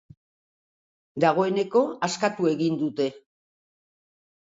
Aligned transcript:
Dagoeneko 1.25 1.85
askatu 2.09 2.53
egin 2.57 2.83
dute. 2.83 3.11